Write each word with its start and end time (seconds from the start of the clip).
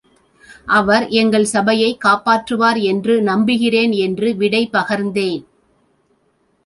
அவர் 0.65 1.07
எங்கள் 1.09 1.45
சபையைக் 1.45 2.05
காப்பாற்றுவார் 2.05 2.81
என்று 2.81 3.21
நம்புகிறேன் 3.21 3.91
என்று 3.91 4.35
விடை 4.35 4.69
பகர்ந்தேன். 4.73 5.43